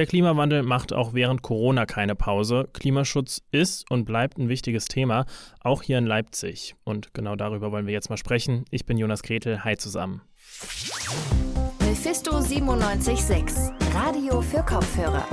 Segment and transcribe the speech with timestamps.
[0.00, 2.70] Der Klimawandel macht auch während Corona keine Pause.
[2.72, 5.26] Klimaschutz ist und bleibt ein wichtiges Thema,
[5.60, 6.74] auch hier in Leipzig.
[6.84, 8.64] Und genau darüber wollen wir jetzt mal sprechen.
[8.70, 9.62] Ich bin Jonas Gretel.
[9.62, 10.22] Hi zusammen.
[11.80, 15.26] Mephisto 976, Radio für Kopfhörer.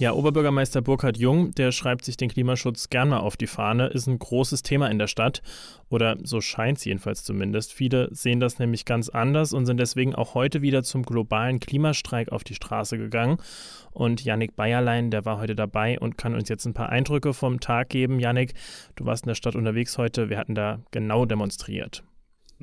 [0.00, 4.06] Ja, Oberbürgermeister Burkhard Jung, der schreibt sich den Klimaschutz gern mal auf die Fahne, ist
[4.06, 5.42] ein großes Thema in der Stadt.
[5.90, 7.70] Oder so scheint es jedenfalls zumindest.
[7.74, 12.32] Viele sehen das nämlich ganz anders und sind deswegen auch heute wieder zum globalen Klimastreik
[12.32, 13.42] auf die Straße gegangen.
[13.90, 17.60] Und Yannick Bayerlein, der war heute dabei und kann uns jetzt ein paar Eindrücke vom
[17.60, 18.20] Tag geben.
[18.20, 18.54] Yannick,
[18.96, 20.30] du warst in der Stadt unterwegs heute.
[20.30, 22.04] Wir hatten da genau demonstriert.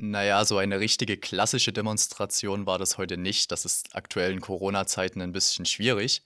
[0.00, 3.50] Naja, so eine richtige klassische Demonstration war das heute nicht.
[3.50, 6.22] Das ist aktuellen Corona-Zeiten ein bisschen schwierig.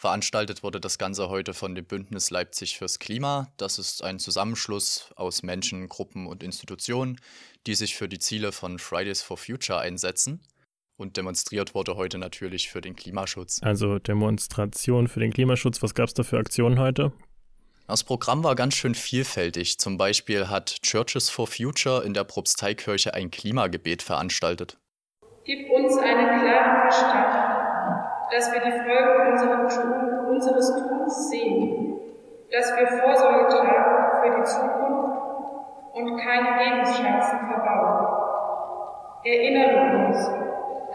[0.00, 3.48] Veranstaltet wurde das Ganze heute von dem Bündnis Leipzig fürs Klima.
[3.58, 7.20] Das ist ein Zusammenschluss aus Menschen, Gruppen und Institutionen,
[7.66, 10.40] die sich für die Ziele von Fridays for Future einsetzen.
[10.96, 13.60] Und demonstriert wurde heute natürlich für den Klimaschutz.
[13.62, 15.82] Also Demonstration für den Klimaschutz.
[15.82, 17.12] Was gab es da für Aktionen heute?
[17.86, 19.76] Das Programm war ganz schön vielfältig.
[19.76, 24.78] Zum Beispiel hat Churches for Future in der Propsteikirche ein Klimagebet veranstaltet.
[25.44, 27.49] Gib uns einen klaren Verstand
[28.30, 32.00] dass wir die Folgen unseres Tuns sehen,
[32.52, 35.20] dass wir Vorsorge tragen für die Zukunft
[35.94, 38.06] und keine Lebenschancen verbauen.
[39.24, 40.18] Erinnere uns,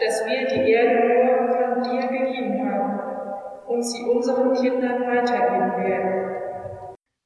[0.00, 3.00] dass wir die Erde nur von dir geliehen haben
[3.66, 6.26] und sie unseren Kindern weitergeben werden.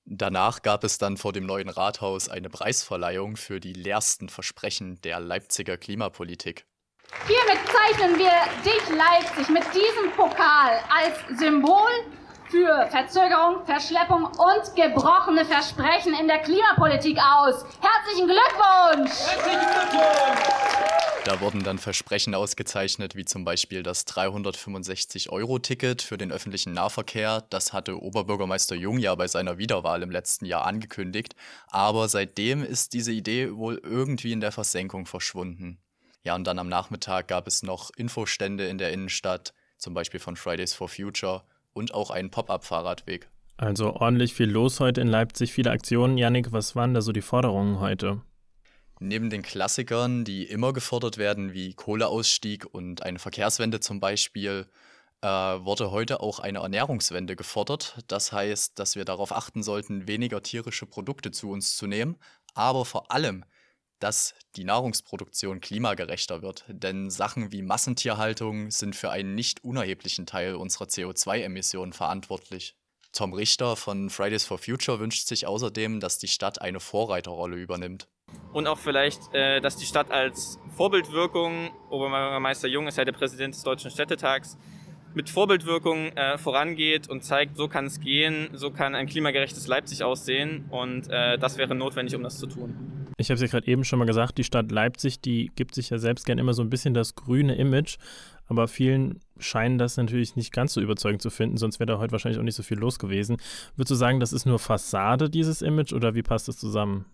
[0.04, 5.20] Danach gab es dann vor dem neuen Rathaus eine Preisverleihung für die leersten Versprechen der
[5.20, 6.66] Leipziger Klimapolitik.
[7.26, 8.32] Hiermit zeichnen wir
[8.64, 11.90] dich, Leipzig, mit diesem Pokal als Symbol
[12.48, 17.64] für Verzögerung, Verschleppung und gebrochene Versprechen in der Klimapolitik aus.
[17.80, 19.12] Herzlichen Glückwunsch!
[19.28, 20.70] Herzlichen Glückwunsch!
[21.24, 27.44] Da wurden dann Versprechen ausgezeichnet, wie zum Beispiel das 365-Euro-Ticket für den öffentlichen Nahverkehr.
[27.50, 31.34] Das hatte Oberbürgermeister Jung ja bei seiner Wiederwahl im letzten Jahr angekündigt.
[31.68, 35.78] Aber seitdem ist diese Idee wohl irgendwie in der Versenkung verschwunden.
[36.22, 40.36] Ja, und dann am Nachmittag gab es noch Infostände in der Innenstadt, zum Beispiel von
[40.36, 41.42] Fridays for Future
[41.72, 43.28] und auch einen Pop-up-Fahrradweg.
[43.56, 46.18] Also ordentlich viel los heute in Leipzig, viele Aktionen.
[46.18, 48.22] Janik, was waren da so die Forderungen heute?
[49.00, 54.66] Neben den Klassikern, die immer gefordert werden, wie Kohleausstieg und eine Verkehrswende zum Beispiel,
[55.22, 57.98] äh, wurde heute auch eine Ernährungswende gefordert.
[58.08, 62.16] Das heißt, dass wir darauf achten sollten, weniger tierische Produkte zu uns zu nehmen,
[62.54, 63.44] aber vor allem
[64.00, 66.64] dass die Nahrungsproduktion klimagerechter wird.
[66.68, 72.74] Denn Sachen wie Massentierhaltung sind für einen nicht unerheblichen Teil unserer CO2-Emissionen verantwortlich.
[73.12, 78.08] Tom Richter von Fridays for Future wünscht sich außerdem, dass die Stadt eine Vorreiterrolle übernimmt.
[78.52, 83.54] Und auch vielleicht, äh, dass die Stadt als Vorbildwirkung, Oberbürgermeister Jung ist ja der Präsident
[83.54, 84.56] des Deutschen Städtetags,
[85.14, 90.04] mit Vorbildwirkung äh, vorangeht und zeigt, so kann es gehen, so kann ein klimagerechtes Leipzig
[90.04, 92.99] aussehen und äh, das wäre notwendig, um das zu tun.
[93.20, 95.90] Ich habe es ja gerade eben schon mal gesagt, die Stadt Leipzig, die gibt sich
[95.90, 97.98] ja selbst gern immer so ein bisschen das grüne Image,
[98.46, 102.12] aber vielen scheinen das natürlich nicht ganz so überzeugend zu finden, sonst wäre da heute
[102.12, 103.36] wahrscheinlich auch nicht so viel los gewesen.
[103.76, 107.04] Würdest du sagen, das ist nur Fassade, dieses Image, oder wie passt das zusammen?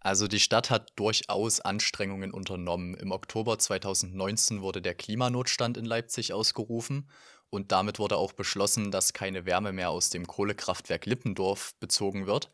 [0.00, 2.94] Also die Stadt hat durchaus Anstrengungen unternommen.
[2.94, 7.08] Im Oktober 2019 wurde der Klimanotstand in Leipzig ausgerufen
[7.50, 12.52] und damit wurde auch beschlossen, dass keine Wärme mehr aus dem Kohlekraftwerk Lippendorf bezogen wird.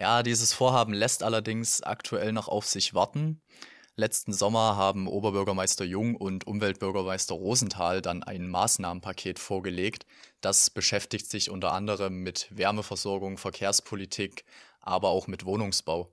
[0.00, 3.42] Ja, dieses Vorhaben lässt allerdings aktuell noch auf sich warten.
[3.96, 10.06] Letzten Sommer haben Oberbürgermeister Jung und Umweltbürgermeister Rosenthal dann ein Maßnahmenpaket vorgelegt.
[10.40, 14.44] Das beschäftigt sich unter anderem mit Wärmeversorgung, Verkehrspolitik,
[14.80, 16.12] aber auch mit Wohnungsbau.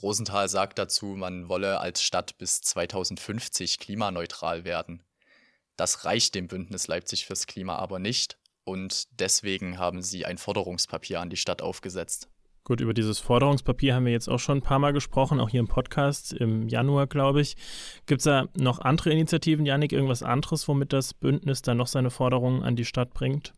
[0.00, 5.02] Rosenthal sagt dazu, man wolle als Stadt bis 2050 klimaneutral werden.
[5.76, 11.20] Das reicht dem Bündnis Leipzig fürs Klima aber nicht und deswegen haben sie ein Forderungspapier
[11.20, 12.30] an die Stadt aufgesetzt.
[12.68, 15.60] Gut, über dieses Forderungspapier haben wir jetzt auch schon ein paar Mal gesprochen, auch hier
[15.60, 17.56] im Podcast im Januar, glaube ich.
[18.04, 22.10] Gibt es da noch andere Initiativen, Janik, irgendwas anderes, womit das Bündnis dann noch seine
[22.10, 23.54] Forderungen an die Stadt bringt?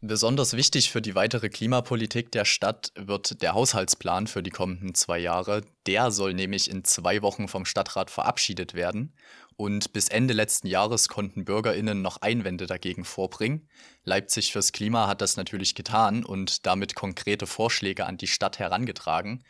[0.00, 5.18] Besonders wichtig für die weitere Klimapolitik der Stadt wird der Haushaltsplan für die kommenden zwei
[5.18, 5.62] Jahre.
[5.88, 9.14] Der soll nämlich in zwei Wochen vom Stadtrat verabschiedet werden.
[9.60, 13.68] Und bis Ende letzten Jahres konnten Bürgerinnen noch Einwände dagegen vorbringen.
[14.04, 19.42] Leipzig fürs Klima hat das natürlich getan und damit konkrete Vorschläge an die Stadt herangetragen.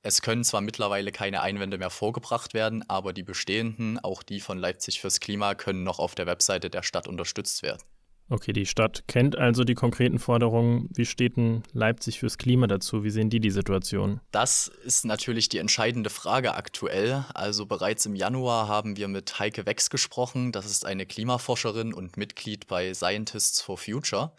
[0.00, 4.56] Es können zwar mittlerweile keine Einwände mehr vorgebracht werden, aber die bestehenden, auch die von
[4.56, 7.82] Leipzig fürs Klima, können noch auf der Webseite der Stadt unterstützt werden.
[8.32, 10.88] Okay, die Stadt kennt also die konkreten Forderungen.
[10.94, 13.02] Wie steht denn Leipzig fürs Klima dazu?
[13.02, 14.20] Wie sehen die die Situation?
[14.30, 17.24] Das ist natürlich die entscheidende Frage aktuell.
[17.34, 20.52] Also bereits im Januar haben wir mit Heike Wex gesprochen.
[20.52, 24.30] Das ist eine Klimaforscherin und Mitglied bei Scientists for Future.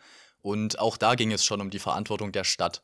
[0.42, 2.84] Und auch da ging es schon um die Verantwortung der Stadt.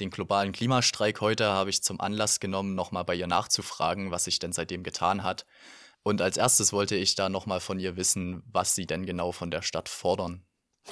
[0.00, 4.38] Den globalen Klimastreik heute habe ich zum Anlass genommen, nochmal bei ihr nachzufragen, was sich
[4.38, 5.44] denn seitdem getan hat.
[6.02, 9.50] Und als erstes wollte ich da nochmal von ihr wissen, was sie denn genau von
[9.50, 10.45] der Stadt fordern.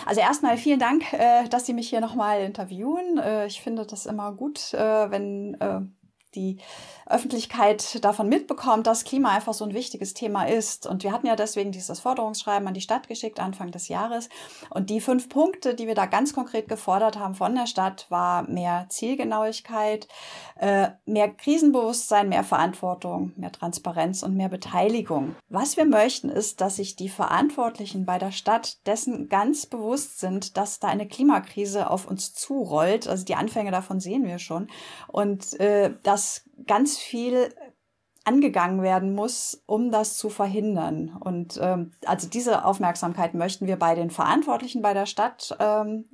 [0.07, 3.19] Also erstmal vielen Dank, äh, dass Sie mich hier nochmal interviewen.
[3.19, 5.57] Äh, ich finde das immer gut, äh, wenn
[6.35, 6.59] die
[7.07, 10.87] Öffentlichkeit davon mitbekommt, dass Klima einfach so ein wichtiges Thema ist.
[10.87, 14.29] Und wir hatten ja deswegen dieses Forderungsschreiben an die Stadt geschickt Anfang des Jahres.
[14.71, 18.49] Und die fünf Punkte, die wir da ganz konkret gefordert haben von der Stadt, war
[18.49, 20.09] mehr Zielgenauigkeit,
[20.57, 25.35] äh, mehr Krisenbewusstsein, mehr Verantwortung, mehr Transparenz und mehr Beteiligung.
[25.49, 30.57] Was wir möchten, ist, dass sich die Verantwortlichen bei der Stadt dessen ganz bewusst sind,
[30.57, 33.09] dass da eine Klimakrise auf uns zurollt.
[33.09, 34.69] Also die Anfänge davon sehen wir schon.
[35.09, 37.55] Und äh, dass ganz viel
[38.25, 41.17] angegangen werden muss, um das zu verhindern.
[41.21, 46.07] Und ähm, also diese Aufmerksamkeit möchten wir bei den Verantwortlichen bei der Stadt ähm,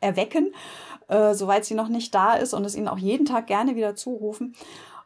[0.00, 0.54] erwecken,
[1.08, 3.94] äh, soweit sie noch nicht da ist und es ihnen auch jeden Tag gerne wieder
[3.94, 4.56] zurufen.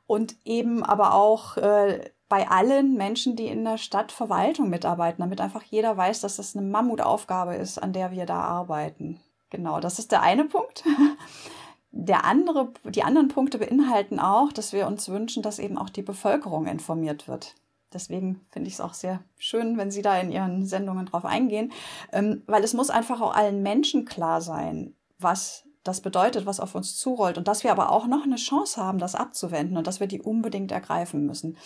[0.07, 5.63] Und eben aber auch äh, bei allen Menschen, die in der Stadtverwaltung mitarbeiten, damit einfach
[5.65, 9.21] jeder weiß, dass das eine Mammutaufgabe ist, an der wir da arbeiten.
[9.51, 10.85] Genau, das ist der eine Punkt.
[11.99, 16.03] Der andere, die anderen Punkte beinhalten auch, dass wir uns wünschen, dass eben auch die
[16.03, 17.55] Bevölkerung informiert wird.
[17.91, 21.73] Deswegen finde ich es auch sehr schön, wenn Sie da in Ihren Sendungen drauf eingehen,
[22.13, 26.75] ähm, weil es muss einfach auch allen Menschen klar sein, was das bedeutet, was auf
[26.75, 29.99] uns zurollt und dass wir aber auch noch eine Chance haben, das abzuwenden und dass
[29.99, 31.57] wir die unbedingt ergreifen müssen.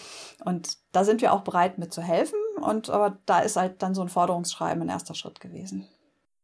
[0.44, 3.96] Und da sind wir auch bereit mit zu helfen und aber da ist halt dann
[3.96, 5.88] so ein Forderungsschreiben ein erster Schritt gewesen.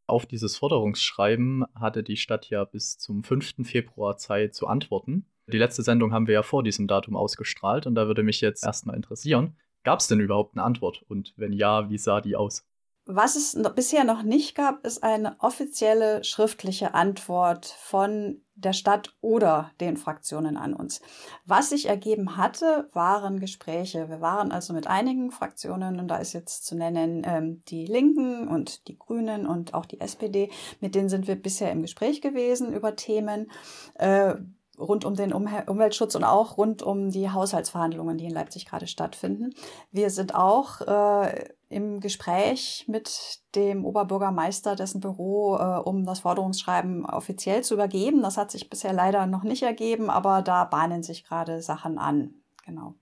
[0.06, 3.66] Auf dieses Forderungsschreiben hatte die Stadt ja bis zum 5.
[3.66, 5.26] Februar Zeit zu antworten.
[5.48, 8.64] Die letzte Sendung haben wir ja vor diesem Datum ausgestrahlt und da würde mich jetzt
[8.64, 12.66] erstmal interessieren, gab es denn überhaupt eine Antwort und wenn ja, wie sah die aus?
[13.08, 19.70] Was es bisher noch nicht gab, ist eine offizielle schriftliche Antwort von der Stadt oder
[19.80, 21.00] den Fraktionen an uns.
[21.44, 24.08] Was sich ergeben hatte, waren Gespräche.
[24.08, 28.48] Wir waren also mit einigen Fraktionen, und da ist jetzt zu nennen ähm, die Linken
[28.48, 30.50] und die Grünen und auch die SPD,
[30.80, 33.52] mit denen sind wir bisher im Gespräch gewesen über Themen.
[33.94, 34.34] Äh,
[34.78, 39.54] rund um den Umweltschutz und auch rund um die Haushaltsverhandlungen, die in Leipzig gerade stattfinden.
[39.90, 47.04] Wir sind auch äh, im Gespräch mit dem Oberbürgermeister, dessen Büro, äh, um das Forderungsschreiben
[47.04, 48.22] offiziell zu übergeben.
[48.22, 52.34] Das hat sich bisher leider noch nicht ergeben, aber da bahnen sich gerade Sachen an.
[52.64, 52.94] Genau.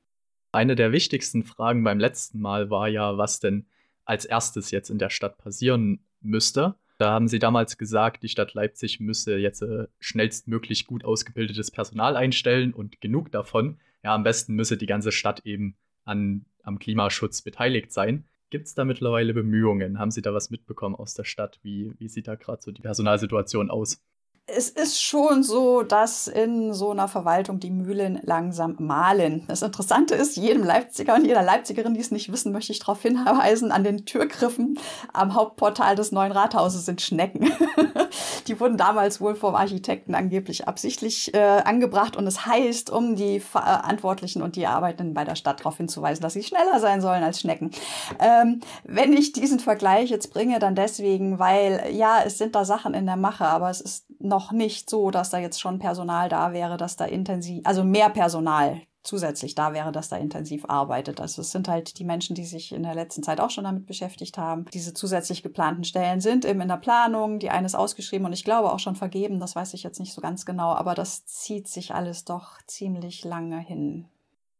[0.52, 3.66] Eine der wichtigsten Fragen beim letzten Mal war ja, was denn
[4.04, 6.76] als erstes jetzt in der Stadt passieren müsste.
[7.04, 12.16] Da haben sie damals gesagt, die Stadt Leipzig müsse jetzt äh, schnellstmöglich gut ausgebildetes Personal
[12.16, 13.76] einstellen und genug davon.
[14.02, 18.24] Ja, am besten müsse die ganze Stadt eben an, am Klimaschutz beteiligt sein.
[18.48, 19.98] Gibt es da mittlerweile Bemühungen?
[19.98, 21.60] Haben Sie da was mitbekommen aus der Stadt?
[21.62, 24.02] Wie, wie sieht da gerade so die Personalsituation aus?
[24.46, 29.44] Es ist schon so, dass in so einer Verwaltung die Mühlen langsam mahlen.
[29.48, 33.00] Das Interessante ist, jedem Leipziger und jeder Leipzigerin, die es nicht wissen, möchte ich darauf
[33.00, 34.78] hinweisen, an den Türgriffen
[35.14, 37.50] am Hauptportal des neuen Rathauses sind Schnecken.
[38.46, 43.40] die wurden damals wohl vom Architekten angeblich absichtlich äh, angebracht und es heißt, um die
[43.40, 47.40] Verantwortlichen und die Arbeitenden bei der Stadt darauf hinzuweisen, dass sie schneller sein sollen als
[47.40, 47.70] Schnecken.
[48.18, 52.92] Ähm, wenn ich diesen Vergleich jetzt bringe, dann deswegen, weil ja, es sind da Sachen
[52.92, 56.52] in der Mache, aber es ist noch nicht so, dass da jetzt schon Personal da
[56.52, 61.20] wäre, dass da intensiv, also mehr Personal zusätzlich da wäre, dass da intensiv arbeitet.
[61.20, 63.86] Also es sind halt die Menschen, die sich in der letzten Zeit auch schon damit
[63.86, 64.64] beschäftigt haben.
[64.72, 68.44] Diese zusätzlich geplanten Stellen sind eben in der Planung, die eine ist ausgeschrieben und ich
[68.44, 71.68] glaube auch schon vergeben, das weiß ich jetzt nicht so ganz genau, aber das zieht
[71.68, 74.06] sich alles doch ziemlich lange hin.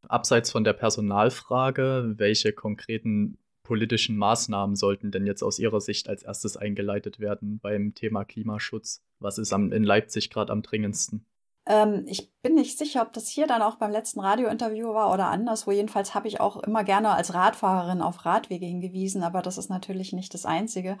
[0.07, 6.23] Abseits von der Personalfrage, welche konkreten politischen Maßnahmen sollten denn jetzt aus Ihrer Sicht als
[6.23, 9.03] erstes eingeleitet werden beim Thema Klimaschutz?
[9.19, 11.25] Was ist am, in Leipzig gerade am dringendsten?
[11.67, 15.27] Ähm, ich bin nicht sicher, ob das hier dann auch beim letzten Radiointerview war oder
[15.27, 15.71] anderswo.
[15.71, 20.13] Jedenfalls habe ich auch immer gerne als Radfahrerin auf Radwege hingewiesen, aber das ist natürlich
[20.13, 20.97] nicht das Einzige.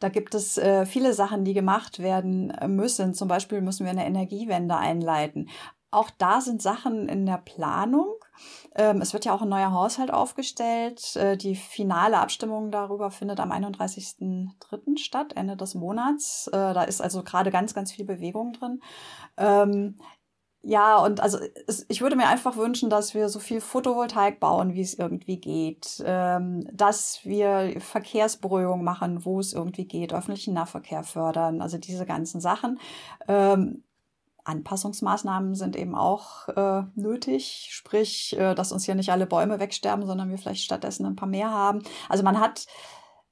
[0.00, 3.14] Da gibt es äh, viele Sachen, die gemacht werden müssen.
[3.14, 5.48] Zum Beispiel müssen wir eine Energiewende einleiten.
[5.92, 8.16] Auch da sind Sachen in der Planung.
[8.74, 11.16] Ähm, es wird ja auch ein neuer Haushalt aufgestellt.
[11.16, 14.96] Äh, die finale Abstimmung darüber findet am 31.03.
[14.96, 16.48] statt, Ende des Monats.
[16.48, 18.80] Äh, da ist also gerade ganz, ganz viel Bewegung drin.
[19.36, 19.98] Ähm,
[20.64, 21.38] ja, und also
[21.88, 26.02] ich würde mir einfach wünschen, dass wir so viel Photovoltaik bauen, wie es irgendwie geht,
[26.06, 32.40] ähm, dass wir Verkehrsberuhigung machen, wo es irgendwie geht, öffentlichen Nahverkehr fördern, also diese ganzen
[32.40, 32.78] Sachen.
[34.44, 40.06] Anpassungsmaßnahmen sind eben auch äh, nötig, sprich, äh, dass uns hier nicht alle Bäume wegsterben,
[40.06, 41.82] sondern wir vielleicht stattdessen ein paar mehr haben.
[42.08, 42.66] Also man hat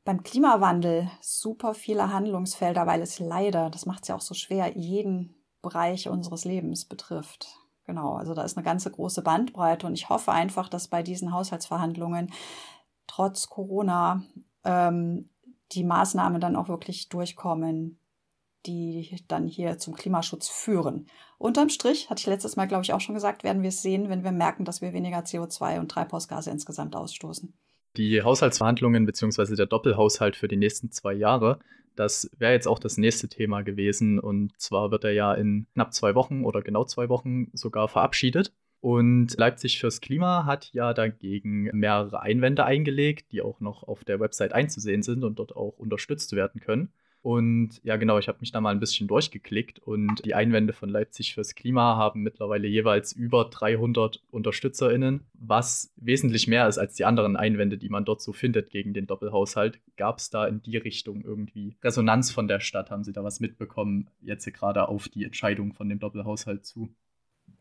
[0.04, 4.76] beim Klimawandel super viele Handlungsfelder, weil es leider, das macht es ja auch so schwer,
[4.76, 7.60] jeden Bereich unseres Lebens betrifft.
[7.84, 11.32] Genau, also da ist eine ganze große Bandbreite und ich hoffe einfach, dass bei diesen
[11.32, 12.32] Haushaltsverhandlungen
[13.06, 14.22] trotz Corona
[14.64, 15.28] ähm,
[15.72, 17.99] die Maßnahmen dann auch wirklich durchkommen,
[18.66, 21.06] die dann hier zum Klimaschutz führen.
[21.38, 24.08] Unterm Strich, hatte ich letztes Mal, glaube ich, auch schon gesagt, werden wir es sehen,
[24.08, 27.52] wenn wir merken, dass wir weniger CO2 und Treibhausgase insgesamt ausstoßen.
[27.96, 29.56] Die Haushaltsverhandlungen bzw.
[29.56, 31.58] der Doppelhaushalt für die nächsten zwei Jahre,
[31.96, 34.18] das wäre jetzt auch das nächste Thema gewesen.
[34.18, 38.52] Und zwar wird er ja in knapp zwei Wochen oder genau zwei Wochen sogar verabschiedet.
[38.80, 44.20] Und Leipzig fürs Klima hat ja dagegen mehrere Einwände eingelegt, die auch noch auf der
[44.20, 46.90] Website einzusehen sind und dort auch unterstützt werden können.
[47.22, 50.88] Und ja, genau, ich habe mich da mal ein bisschen durchgeklickt und die Einwände von
[50.88, 57.04] Leipzig fürs Klima haben mittlerweile jeweils über 300 UnterstützerInnen, was wesentlich mehr ist als die
[57.04, 59.80] anderen Einwände, die man dort so findet gegen den Doppelhaushalt.
[59.96, 62.90] Gab es da in die Richtung irgendwie Resonanz von der Stadt?
[62.90, 66.88] Haben Sie da was mitbekommen, jetzt gerade auf die Entscheidung von dem Doppelhaushalt zu?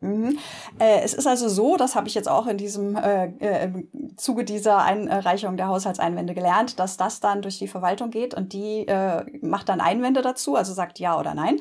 [0.00, 0.38] Mhm.
[0.78, 4.16] Äh, es ist also so, das habe ich jetzt auch in diesem äh, äh, im
[4.16, 8.86] Zuge dieser Einreichung der Haushaltseinwände gelernt, dass das dann durch die Verwaltung geht und die
[8.88, 11.58] äh, macht dann Einwände dazu, also sagt ja oder nein.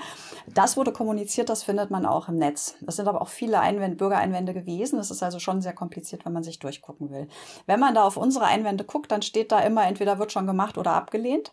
[0.48, 2.76] Das wurde kommuniziert, das findet man auch im Netz.
[2.82, 4.98] Das sind aber auch viele Einwände, Bürgereinwände gewesen.
[4.98, 7.28] Das ist also schon sehr kompliziert, wenn man sich durchgucken will.
[7.66, 10.78] Wenn man da auf unsere Einwände guckt, dann steht da immer entweder wird schon gemacht
[10.78, 11.52] oder abgelehnt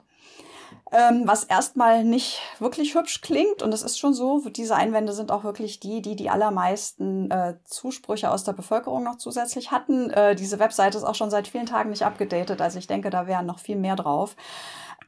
[0.92, 3.62] ähm, was erstmal nicht wirklich hübsch klingt.
[3.62, 7.54] Und es ist schon so, diese Einwände sind auch wirklich die, die die allermeisten äh,
[7.64, 10.11] Zusprüche aus der Bevölkerung noch zusätzlich hatten.
[10.11, 13.26] Äh, diese Webseite ist auch schon seit vielen Tagen nicht abgedatet, also ich denke, da
[13.26, 14.37] wären noch viel mehr drauf.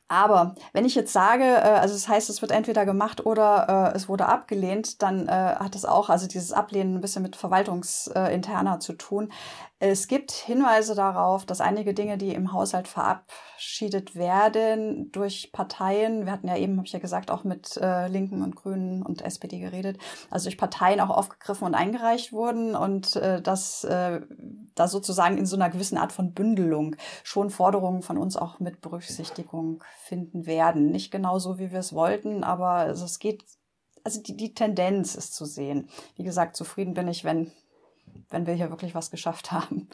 [0.08, 3.96] Aber wenn ich jetzt sage, äh, also das heißt, es wird entweder gemacht oder äh,
[3.96, 8.80] es wurde abgelehnt, dann äh, hat es auch, also dieses Ablehnen ein bisschen mit verwaltungsinterner
[8.80, 9.30] zu tun.
[9.80, 16.32] Es gibt Hinweise darauf, dass einige Dinge, die im Haushalt verabschiedet werden durch Parteien, wir
[16.32, 19.60] hatten ja eben, habe ich ja gesagt, auch mit äh, Linken und Grünen und SPD
[19.60, 19.98] geredet,
[20.30, 24.20] also durch Parteien auch aufgegriffen und eingereicht wurden und äh, dass äh,
[24.74, 28.80] da sozusagen in so einer gewissen Art von Bündelung schon Forderungen von uns auch mit
[28.80, 30.90] Berücksichtigung finden werden.
[30.90, 33.44] Nicht genau so, wie wir es wollten, aber also es geht,
[34.02, 35.88] also die, die Tendenz ist zu sehen.
[36.16, 37.52] Wie gesagt, zufrieden bin ich, wenn
[38.30, 39.88] wenn wir hier wirklich was geschafft haben.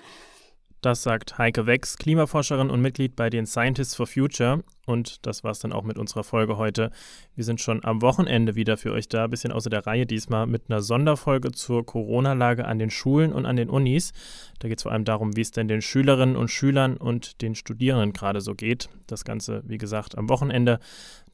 [0.84, 4.62] Das sagt Heike Wex, Klimaforscherin und Mitglied bei den Scientists for Future.
[4.84, 6.90] Und das war es dann auch mit unserer Folge heute.
[7.34, 10.64] Wir sind schon am Wochenende wieder für euch da, bisschen außer der Reihe diesmal mit
[10.68, 14.12] einer Sonderfolge zur Corona-Lage an den Schulen und an den Unis.
[14.58, 17.54] Da geht es vor allem darum, wie es denn den Schülerinnen und Schülern und den
[17.54, 18.90] Studierenden gerade so geht.
[19.06, 20.80] Das Ganze, wie gesagt, am Wochenende.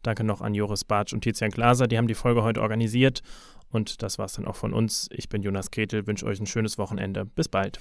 [0.04, 3.24] Danke noch an Joris Bartsch und Tizian Glaser, die haben die Folge heute organisiert.
[3.72, 5.08] Und das war's dann auch von uns.
[5.12, 7.24] Ich bin Jonas Gretel, wünsche euch ein schönes Wochenende.
[7.24, 7.80] Bis bald.